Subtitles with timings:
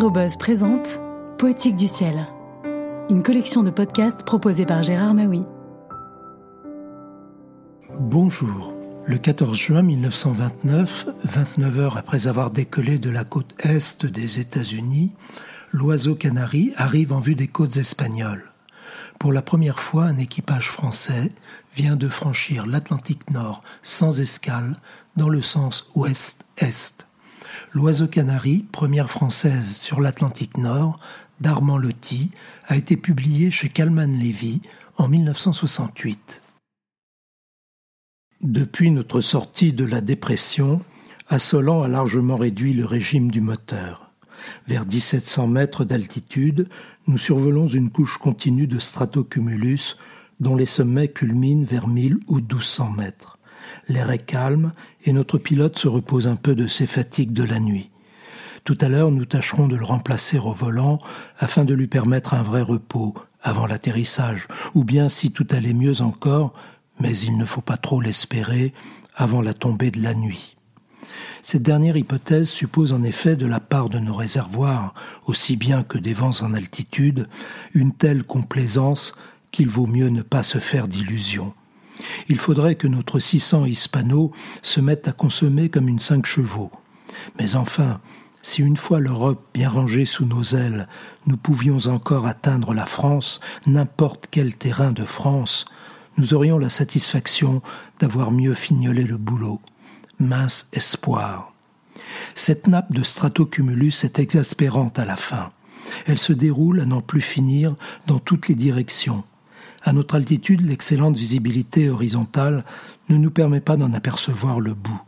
[0.00, 0.98] Aérobuzz présente
[1.36, 2.24] Poétique du ciel,
[3.10, 5.42] une collection de podcasts proposée par Gérard Maui.
[7.98, 8.72] Bonjour.
[9.04, 15.12] Le 14 juin 1929, 29 heures après avoir décollé de la côte est des États-Unis,
[15.70, 18.44] l'oiseau canari arrive en vue des côtes espagnoles.
[19.18, 21.28] Pour la première fois, un équipage français
[21.76, 24.76] vient de franchir l'Atlantique Nord sans escale
[25.16, 27.06] dans le sens ouest-est.
[27.72, 30.98] L'oiseau canari, première française sur l'Atlantique Nord,
[31.40, 32.32] d'Armand Lotti,
[32.66, 34.60] a été publié chez Calman Levy
[34.96, 36.42] en 1968.
[38.40, 40.82] Depuis notre sortie de la dépression,
[41.28, 44.10] Assolan a largement réduit le régime du moteur.
[44.66, 46.68] Vers 1700 mètres d'altitude,
[47.06, 49.96] nous survolons une couche continue de stratocumulus
[50.40, 53.38] dont les sommets culminent vers 1000 ou 1200 mètres.
[53.88, 54.72] L'air est calme
[55.04, 57.90] et notre pilote se repose un peu de ses fatigues de la nuit.
[58.64, 60.98] Tout à l'heure, nous tâcherons de le remplacer au volant
[61.38, 66.02] afin de lui permettre un vrai repos avant l'atterrissage, ou bien, si tout allait mieux
[66.02, 66.52] encore,
[66.98, 68.74] mais il ne faut pas trop l'espérer,
[69.16, 70.56] avant la tombée de la nuit.
[71.42, 74.94] Cette dernière hypothèse suppose en effet de la part de nos réservoirs,
[75.26, 77.28] aussi bien que des vents en altitude,
[77.72, 79.14] une telle complaisance
[79.50, 81.54] qu'il vaut mieux ne pas se faire d'illusions.
[82.28, 86.70] Il faudrait que notre 600 hispano se mette à consommer comme une cinq chevaux.
[87.38, 88.00] Mais enfin,
[88.42, 90.88] si une fois l'Europe bien rangée sous nos ailes,
[91.26, 95.66] nous pouvions encore atteindre la France, n'importe quel terrain de France,
[96.16, 97.62] nous aurions la satisfaction
[97.98, 99.60] d'avoir mieux fignolé le boulot.
[100.18, 101.52] Mince espoir.
[102.34, 105.50] Cette nappe de stratocumulus est exaspérante à la fin.
[106.06, 107.74] Elle se déroule à n'en plus finir
[108.06, 109.24] dans toutes les directions.
[109.82, 112.64] À notre altitude, l'excellente visibilité horizontale
[113.08, 115.00] ne nous permet pas d'en apercevoir le bout.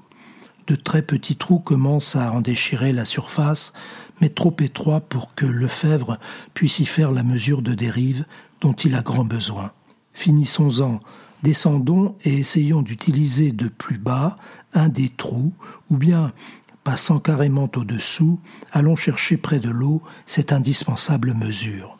[0.67, 3.73] De très petits trous commencent à en déchirer la surface,
[4.20, 6.19] mais trop étroits pour que Lefebvre
[6.55, 8.25] puisse y faire la mesure de dérive
[8.61, 9.72] dont il a grand besoin.
[10.15, 11.00] Finissons-en,
[11.43, 14.37] descendons et essayons d'utiliser de plus bas
[14.72, 15.53] un des trous,
[15.91, 16.33] ou bien,
[16.84, 18.41] passant carrément au-dessous,
[18.71, 21.99] allons chercher près de l'eau cette indispensable mesure.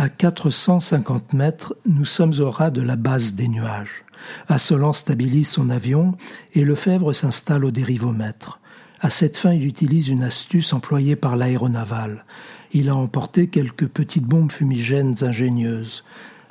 [0.00, 4.06] À 450 mètres, nous sommes au ras de la base des nuages.
[4.48, 6.16] Assolan stabilise son avion
[6.54, 8.60] et Lefebvre s'installe au dérivomètre.
[9.02, 12.24] À cette fin, il utilise une astuce employée par l'aéronaval.
[12.72, 16.02] Il a emporté quelques petites bombes fumigènes ingénieuses.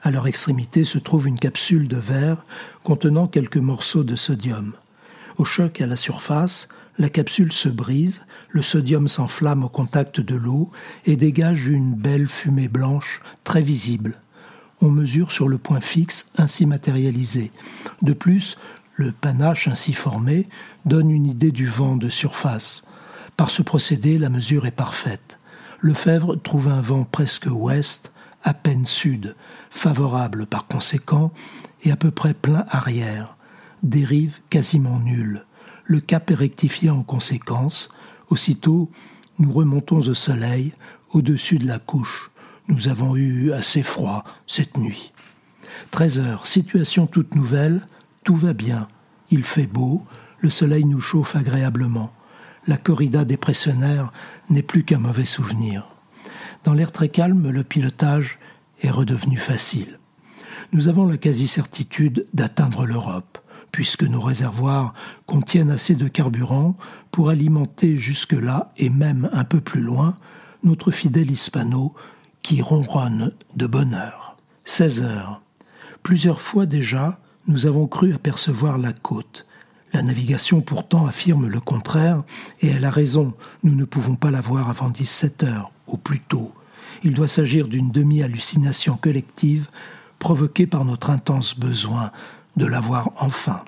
[0.04, 2.46] À leur extrémité se trouve une capsule de verre
[2.84, 4.74] contenant quelques morceaux de sodium.
[5.38, 6.68] Au choc à la surface,
[7.00, 10.70] la capsule se brise, le sodium s'enflamme au contact de l'eau
[11.06, 14.22] et dégage une belle fumée blanche très visible.
[14.82, 17.52] On mesure sur le point fixe ainsi matérialisé.
[18.02, 18.58] De plus,
[18.96, 20.50] le panache ainsi formé
[20.86, 22.84] donne une idée du vent de surface.
[23.38, 25.40] Par ce procédé, la mesure est parfaite.
[25.80, 28.12] Lefebvre trouve un vent presque ouest,
[28.44, 29.36] à peine sud,
[29.70, 31.32] favorable par conséquent,
[31.84, 33.38] et à peu près plein arrière.
[33.84, 35.46] Dérive quasiment nulle.
[35.90, 37.90] Le cap est rectifié en conséquence.
[38.30, 38.92] Aussitôt,
[39.40, 40.74] nous remontons au soleil,
[41.14, 42.30] au-dessus de la couche.
[42.68, 45.12] Nous avons eu assez froid cette nuit.
[45.90, 47.88] 13 heures, situation toute nouvelle,
[48.24, 48.88] tout va bien.
[49.32, 50.04] Il fait beau,
[50.42, 52.14] le soleil nous chauffe agréablement.
[52.68, 54.14] La corrida dépressionnaire
[54.52, 55.88] n'est plus qu'un mauvais souvenir.
[56.66, 58.38] Dans l'air très calme, le pilotage
[58.84, 59.98] est redevenu facile.
[60.72, 63.40] Nous avons la quasi-certitude d'atteindre l'Europe
[63.72, 64.94] puisque nos réservoirs
[65.26, 66.76] contiennent assez de carburant
[67.12, 70.18] pour alimenter jusque-là et même un peu plus loin
[70.64, 71.94] notre fidèle hispano
[72.42, 74.36] qui ronronne de bonheur.
[74.66, 75.42] 16 heures.
[76.04, 79.46] Plusieurs fois déjà, nous avons cru apercevoir la côte.
[79.94, 82.24] La navigation pourtant affirme le contraire,
[82.62, 86.20] et elle a raison, nous ne pouvons pas la voir avant 17 heures, au plus
[86.20, 86.54] tôt.
[87.04, 89.68] Il doit s'agir d'une demi-hallucination collective
[90.20, 92.12] provoquée par notre intense besoin
[92.58, 93.64] de l'avoir enfin.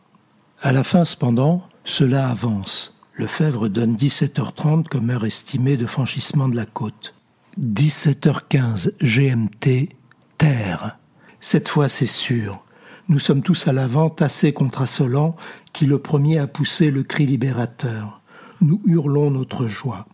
[0.61, 2.93] À la fin, cependant, cela avance.
[3.15, 7.13] Lefebvre donne 17h30 comme heure estimée de franchissement de la côte.
[7.59, 9.89] 17h15 GMT,
[10.37, 10.97] terre.
[11.39, 12.63] Cette fois, c'est sûr.
[13.09, 15.35] Nous sommes tous à l'avant, tassés contre Assolan,
[15.73, 18.21] qui le premier a poussé le cri libérateur.
[18.61, 20.05] Nous hurlons notre joie.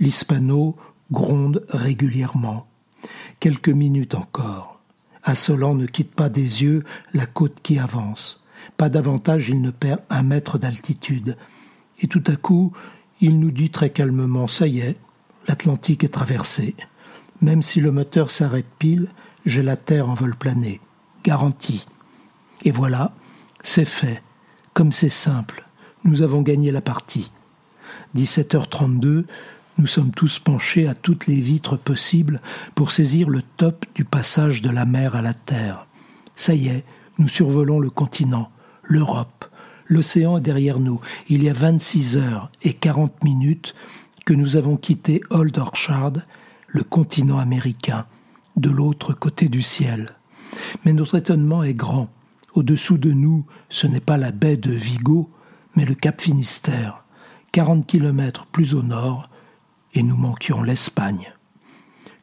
[0.00, 0.76] L'hispano
[1.10, 2.66] gronde régulièrement.
[3.40, 4.75] Quelques minutes encore.
[5.26, 8.40] Assolan ne quitte pas des yeux la côte qui avance.
[8.76, 11.36] Pas davantage il ne perd un mètre d'altitude.
[12.00, 12.72] Et tout à coup,
[13.20, 14.96] il nous dit très calmement Ça y est,
[15.48, 16.76] l'Atlantique est traversé.
[17.40, 19.08] Même si le moteur s'arrête pile,
[19.44, 20.80] j'ai la terre en vol plané.
[21.24, 21.86] Garantie.
[22.64, 23.12] Et voilà,
[23.62, 24.22] c'est fait.
[24.74, 25.66] Comme c'est simple,
[26.04, 27.32] nous avons gagné la partie.
[28.14, 29.24] 17h32,
[29.78, 32.40] Nous sommes tous penchés à toutes les vitres possibles
[32.74, 35.86] pour saisir le top du passage de la mer à la terre.
[36.34, 36.84] Ça y est,
[37.18, 38.50] nous survolons le continent,
[38.82, 39.44] l'Europe.
[39.86, 41.02] L'océan est derrière nous.
[41.28, 43.74] Il y a 26 heures et 40 minutes
[44.24, 46.14] que nous avons quitté Old Orchard,
[46.68, 48.06] le continent américain,
[48.56, 50.16] de l'autre côté du ciel.
[50.86, 52.08] Mais notre étonnement est grand.
[52.54, 55.30] Au-dessous de nous, ce n'est pas la baie de Vigo,
[55.74, 57.04] mais le cap Finistère,
[57.52, 59.28] 40 kilomètres plus au nord,
[59.96, 61.32] et nous manquions l'Espagne.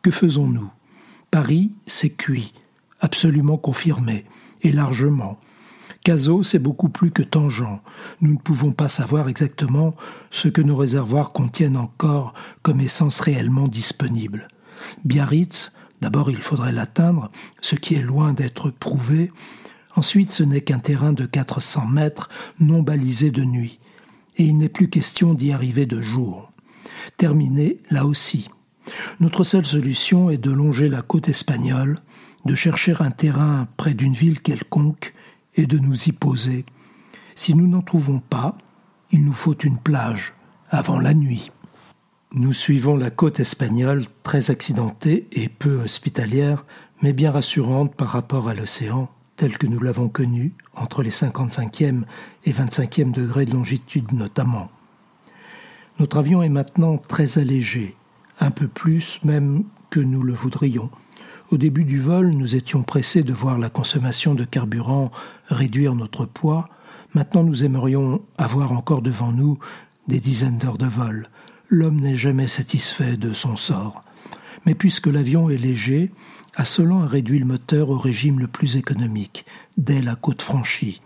[0.04, 0.70] Que faisons-nous?
[1.32, 2.54] Paris, c'est cuit,
[3.00, 4.26] absolument confirmé,
[4.62, 5.40] et largement.
[6.04, 7.80] Cazaux, c'est beaucoup plus que tangent.
[8.22, 9.96] Nous ne pouvons pas savoir exactement
[10.30, 14.50] ce que nos réservoirs contiennent encore comme essence réellement disponible.
[15.04, 15.72] Biarritz,
[16.02, 17.32] d'abord il faudrait l'atteindre,
[17.62, 19.32] ce qui est loin d'être prouvé.
[19.96, 22.30] Ensuite, ce n'est qu'un terrain de 400 mètres
[22.60, 23.80] non balisé de nuit.
[24.38, 26.53] Et il n'est plus question d'y arriver de jour
[27.18, 28.50] terminé là aussi.
[29.20, 32.02] Notre seule solution est de longer la côte espagnole,
[32.46, 35.14] de chercher un terrain près d'une ville quelconque
[35.56, 36.66] et de nous y poser.
[37.36, 38.58] Si nous n'en trouvons pas,
[39.12, 40.34] il nous faut une plage
[40.70, 41.52] avant la nuit.
[42.34, 46.66] Nous suivons la côte espagnole très accidentée et peu hospitalière,
[47.02, 52.04] mais bien rassurante par rapport à l'océan tel que nous l'avons connu entre les 55e
[52.46, 54.70] et 25e degrés de longitude notamment.
[56.00, 57.96] Notre avion est maintenant très allégé,
[58.40, 60.90] un peu plus même que nous le voudrions.
[61.52, 65.12] Au début du vol, nous étions pressés de voir la consommation de carburant
[65.50, 66.68] réduire notre poids.
[67.14, 69.60] Maintenant, nous aimerions avoir encore devant nous
[70.08, 71.30] des dizaines d'heures de vol.
[71.70, 74.02] L'homme n'est jamais satisfait de son sort.
[74.66, 76.12] Mais puisque l'avion est léger,
[76.56, 79.46] Assolan a réduit le moteur au régime le plus économique,
[79.78, 81.02] dès la côte franchie.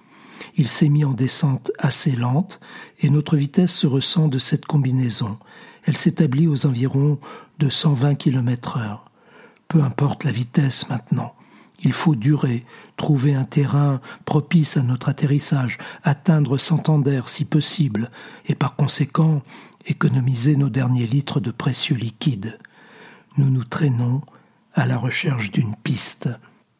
[0.57, 2.59] Il s'est mis en descente assez lente
[2.99, 5.37] et notre vitesse se ressent de cette combinaison.
[5.83, 7.19] Elle s'établit aux environs
[7.59, 9.09] de 120 km heure.
[9.67, 11.35] Peu importe la vitesse maintenant.
[11.81, 12.65] Il faut durer,
[12.95, 18.09] trouver un terrain propice à notre atterrissage, atteindre Santander si possible,
[18.47, 19.43] et par conséquent
[19.85, 22.57] économiser nos derniers litres de précieux liquide.
[23.37, 24.21] Nous nous traînons
[24.73, 26.29] à la recherche d'une piste.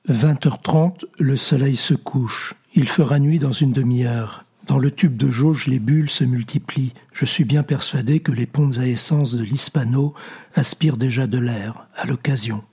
[0.10, 2.56] 20h30, le soleil se couche.
[2.74, 4.46] Il fera nuit dans une demi-heure.
[4.66, 6.94] Dans le tube de jauge, les bulles se multiplient.
[7.12, 10.14] Je suis bien persuadé que les pompes à essence de l'Hispano
[10.56, 12.64] aspirent déjà de l'air, à l'occasion.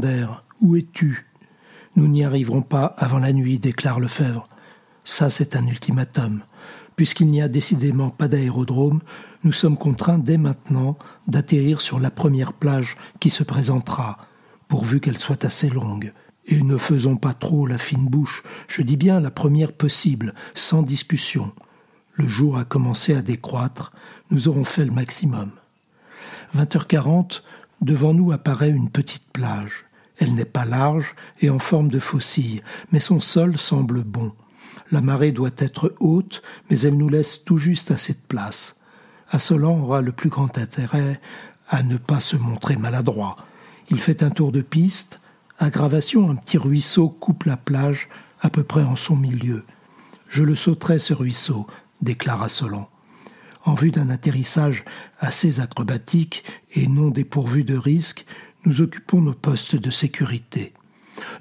[0.00, 1.26] d'air, où es-tu?
[1.96, 4.48] Nous n'y arriverons pas avant la nuit, déclare Lefebvre.
[5.04, 6.42] Ça, c'est un ultimatum.
[6.94, 9.00] Puisqu'il n'y a décidément pas d'aérodrome,
[9.42, 10.96] nous sommes contraints dès maintenant
[11.26, 14.18] d'atterrir sur la première plage qui se présentera,
[14.68, 16.12] pourvu qu'elle soit assez longue.
[16.48, 20.82] Et ne faisons pas trop la fine bouche, je dis bien la première possible, sans
[20.82, 21.52] discussion.
[22.14, 23.92] Le jour a commencé à décroître,
[24.30, 25.50] nous aurons fait le maximum.
[26.56, 27.42] 20h40,
[27.82, 29.84] devant nous apparaît une petite plage.
[30.18, 34.32] Elle n'est pas large et en forme de faucille, mais son sol semble bon.
[34.90, 38.76] La marée doit être haute, mais elle nous laisse tout juste assez de place.
[39.30, 41.20] Assolan aura le plus grand intérêt
[41.68, 43.36] à ne pas se montrer maladroit.
[43.90, 45.20] Il fait un tour de piste,
[45.60, 48.08] Aggravation, un petit ruisseau coupe la plage
[48.40, 49.64] à peu près en son milieu.
[50.28, 51.66] Je le sauterai, ce ruisseau,
[52.00, 52.88] déclara Solan.
[53.64, 54.84] En vue d'un atterrissage
[55.18, 58.24] assez acrobatique et non dépourvu de risques,
[58.64, 60.74] nous occupons nos postes de sécurité.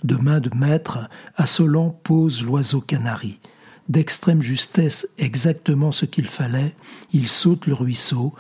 [0.04, 3.40] De main de maître, Assolan pose l'oiseau canari.
[3.88, 6.76] D'extrême justesse, exactement ce qu'il fallait,
[7.14, 8.34] il saute le ruisseau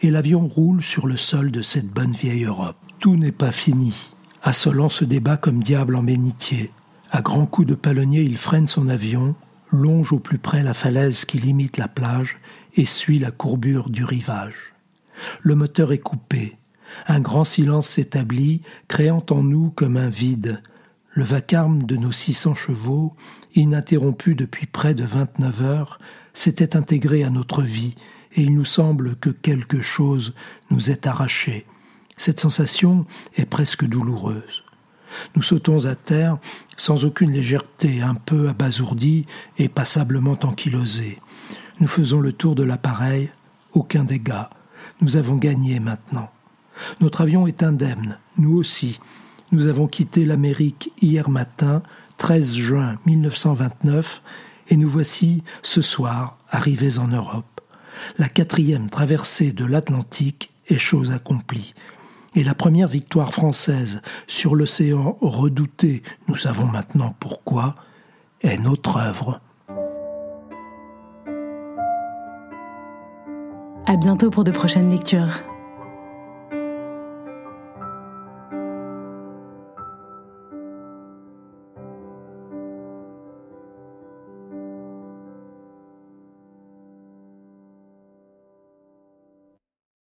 [0.00, 2.76] et l'avion roule sur le sol de cette bonne vieille Europe.
[3.00, 4.13] Tout n'est pas fini.
[4.46, 6.70] Assolant se débat comme diable en bénitier.
[7.10, 9.34] À grands coups de palonnier, il freine son avion,
[9.72, 12.36] longe au plus près la falaise qui limite la plage
[12.74, 14.74] et suit la courbure du rivage.
[15.40, 16.58] Le moteur est coupé.
[17.08, 20.60] Un grand silence s'établit, créant en nous comme un vide.
[21.12, 23.16] Le vacarme de nos six cents chevaux,
[23.54, 25.98] ininterrompu depuis près de vingt-neuf heures,
[26.34, 27.94] s'était intégré à notre vie,
[28.34, 30.34] et il nous semble que quelque chose
[30.70, 31.64] nous est arraché,
[32.16, 33.06] cette sensation
[33.36, 34.64] est presque douloureuse.
[35.36, 36.38] Nous sautons à terre
[36.76, 39.26] sans aucune légèreté, un peu abasourdis
[39.58, 41.20] et passablement ankylosés.
[41.80, 43.30] Nous faisons le tour de l'appareil,
[43.72, 44.50] aucun dégât.
[45.00, 46.30] Nous avons gagné maintenant.
[47.00, 49.00] Notre avion est indemne, nous aussi.
[49.52, 51.82] Nous avons quitté l'Amérique hier matin,
[52.18, 54.22] 13 juin 1929,
[54.68, 57.60] et nous voici ce soir arrivés en Europe.
[58.18, 61.74] La quatrième traversée de l'Atlantique est chose accomplie
[62.34, 67.76] et la première victoire française sur l'océan redouté, nous savons maintenant pourquoi,
[68.42, 69.40] est notre œuvre.
[73.86, 75.42] À bientôt pour de prochaines lectures.